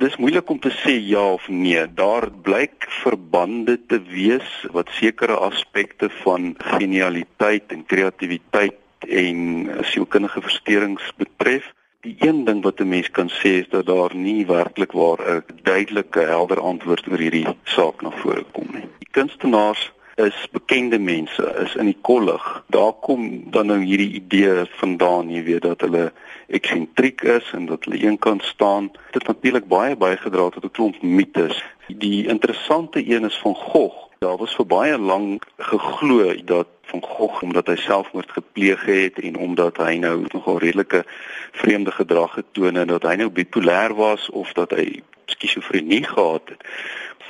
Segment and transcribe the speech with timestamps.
[0.00, 1.80] Dis moeilik om te sê ja of nee.
[1.92, 11.10] Daar blyk verbande te wees wat sekere aspekte van genialiteit en kreatiwiteit en sielkundige versteurings
[11.20, 11.68] betref.
[12.06, 15.44] Die een ding wat 'n mens kan sê is dat daar nie werklik waar 'n
[15.62, 18.88] duidelike helder antwoord oor hierdie saak na vore kom nie.
[19.04, 22.64] Die kunstenaars is bekende mense, is in die kollig.
[22.66, 26.10] Daar kom dan nou hierdie idee vandaan, jy weet dat hulle
[26.46, 28.90] eksentriek is en dat hulle eenkant staan.
[28.92, 31.64] Dit het natuurlik baie bygedra tot 'n klomp mites.
[31.86, 34.08] Die interessante een is van Gogh.
[34.18, 39.36] Daar was vir baie lank geglo dat van Gogh omdat hy selfmoord gepleeg het en
[39.36, 41.04] omdat hy nou nogal redelike
[41.52, 46.62] vreemde gedrag getoon het dat hy nou bipolêr was of dat hy skizofrenie gehad het.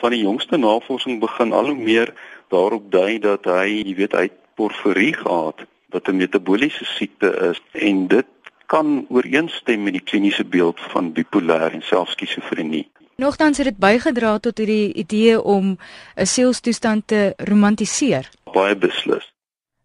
[0.01, 2.15] Van die jongste navorsing begin al hoe meer
[2.51, 8.07] daarop dui dat hy, jy weet, hy porfirie gehad wat 'n metabooliese siekte is en
[8.07, 8.27] dit
[8.67, 12.87] kan ooreenstem met die kliniese beeld van bipolêr en selfs skizofrenie.
[13.17, 15.77] Nogtans het dit bygedra tot hierdie idee om
[16.17, 18.31] 'n sielstoestand te romantiseer.
[18.53, 19.33] Baie beslis.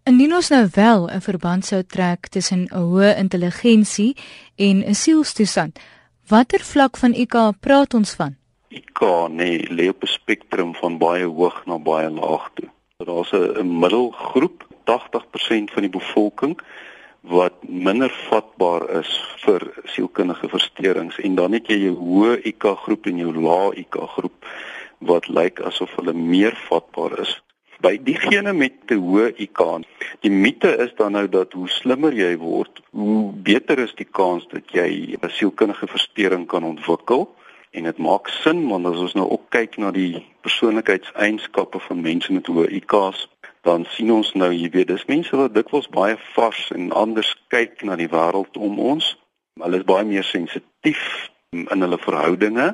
[0.03, 4.15] Indien ons nou wel 'n verband sou trek tussen 'n hoë intelligensie
[4.55, 5.79] en 'n sielstoestand,
[6.27, 8.35] watter vlak van IQ praat ons van?
[8.79, 12.69] IQ nee, lê op 'n spektrum van baie hoog na baie laag toe.
[12.97, 16.55] Daar's 'n middelgroep, 80% van die bevolking
[17.21, 19.09] wat minder vatbaar is
[19.41, 23.97] vir sielkundige versteurings en dan het jy jou hoë IQ groep en jou lae IQ
[24.17, 24.45] groep
[24.99, 27.33] wat lyk asof hulle meer vatbaar is.
[27.81, 29.83] By diegene met te hoë IQ,
[30.21, 34.45] die mite is dan nou dat hoe slimmer jy word, hoe beter is die kans
[34.53, 37.27] dat jy 'n sielkundige versteuring kan ontwikkel
[37.75, 42.33] en dit maak sin want as ons nou ook kyk na die persoonlikheidseienskappe van mense
[42.33, 43.27] met hoë IQ's
[43.65, 47.81] dan sien ons nou jy weet dis mense wat dikwels baie vars en anders kyk
[47.87, 49.15] na die wêreld om ons.
[49.61, 51.05] Hulle is baie meer sensitief
[51.55, 52.67] in hulle verhoudinge.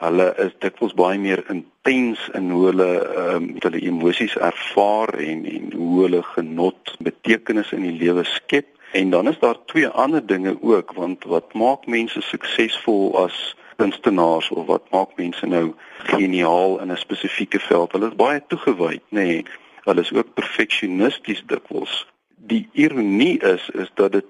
[0.00, 2.88] Hulle is dikwels baie meer intens in hoe hulle
[3.26, 8.72] um, hulle emosies ervaar en en hoe hulle genot betekenis in die lewe skep.
[8.96, 13.36] En dan is daar twee ander dinge ook want wat maak mense suksesvol as
[13.78, 15.74] kunstenaars of wat maak mense nou
[16.10, 17.92] geniaal in 'n spesifieke veld?
[17.92, 19.22] Hulle is baie toegewyd, nê.
[19.22, 19.44] Nee.
[19.84, 22.06] Hulle is ook perfeksionisties dikwels.
[22.36, 24.24] Die ironie is is dat dit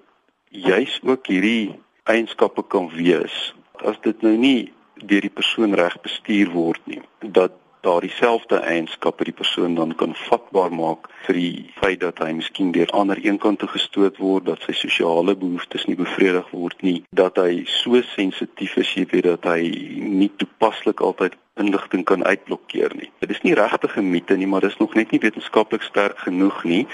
[0.48, 3.54] juis ook hierdie eienskappe kan wees
[3.84, 7.00] as dit nou nie deur die persoon reg bestuur word nie.
[7.20, 12.32] Dat daardie selfde eienskappe die persoon dan kan vatbaar maak vir die feit dat hy
[12.38, 17.02] miskien deur ander eenkant toe gestoot word, dat sy sosiale behoeftes nie bevredig word nie,
[17.10, 19.60] dat hy so sensitief is, jy weet dat hy
[19.98, 23.10] nie toepaslik altyd inligting kan uitblokkeer nie.
[23.22, 26.18] Dit is nie regtig 'n mite nie, maar dit is nog net nie wetenskaplik sterk
[26.18, 26.86] genoeg nie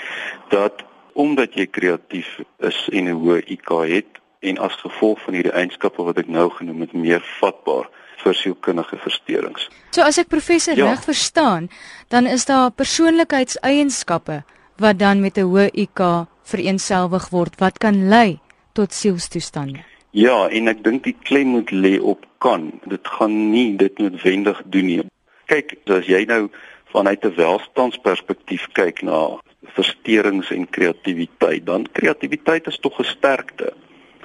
[0.49, 0.85] dat
[1.15, 6.03] omdat jy kreatief is en 'n hoë IQ het en as gevolg van hierdie eienskappe
[6.03, 7.89] wat ek nou genoem het, meer vatbaar
[8.25, 9.69] vir sielkundige versteurings.
[9.95, 10.91] So as ek professor ja.
[10.91, 11.69] reg verstaan,
[12.09, 14.43] dan is daar persoonlikheidseienskappe
[14.83, 18.41] wat dan met 'n hoë IQ vereenselwig word wat kan lei
[18.73, 19.85] tot sielstoestande.
[20.11, 22.73] Ja, en ek dink die klem moet lê op kan.
[22.87, 25.03] Dit gaan nie dit noodwendig doen nie.
[25.51, 26.51] Kyk, as jy nou
[26.95, 29.39] vanuit 'n welstandsperspektief kyk na
[29.75, 33.73] versteurings en kreatiwiteit, dan kreatiwiteit is tog 'n sterkte.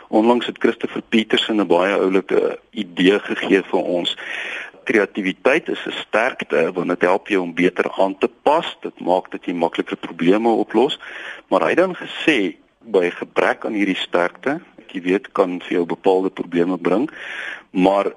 [0.09, 4.17] Onlangs het Christopher Peterson 'n baie oulike idee gegee vir ons.
[4.83, 8.77] Kreatiwiteit is 'n sterkte want dit help jou om beter aan te pas.
[8.81, 10.99] Dit maak dat jy makliker probleme oplos.
[11.47, 15.85] Maar hy het dan gesê by gebrek aan hierdie sterkte, jy weet, kan vir jou
[15.85, 17.09] bepaalde probleme bring,
[17.69, 18.13] maar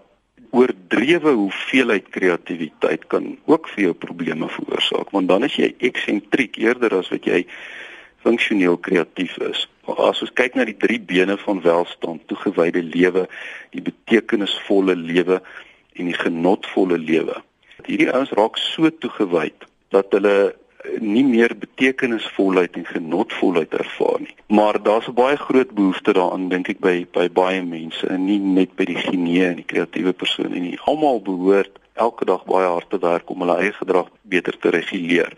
[0.51, 6.99] oordrewe hoeveelheid kreatiwiteit kan ook vir jou probleme veroorsaak want dan is jy eksentriek eerder
[6.99, 7.47] as wat jy
[8.23, 9.65] funksioneel kreatief is.
[9.87, 13.27] As ons kyk na die drie bene van welstand, toegewyde lewe,
[13.75, 15.41] die betekenisvolle lewe
[15.99, 17.41] en die genotvolle lewe.
[17.83, 20.55] Hierdie ouens raak so toegewyd dat hulle
[21.03, 24.35] nie meer betekenisvolheid en genotvolheid ervaar nie.
[24.47, 28.39] Maar daar's 'n baie groot behoefte daaraan dink ek by by baie mense en nie
[28.39, 30.79] net by die genee en die kreatiewe persone nie.
[30.85, 35.33] Almal behoort elke dag baie hard te werk om hulle eie gedrag beter te reguleer.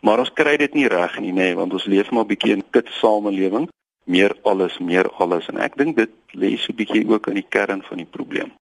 [0.00, 2.62] Maar ons kry dit nie reg nie, nê, want ons leef maar 'n bietjie in
[2.64, 3.68] 'n kit samelewing,
[4.04, 7.48] meer alles, meer alles en ek dink dit lê so 'n bietjie ook aan die
[7.48, 8.52] kern van die probleem.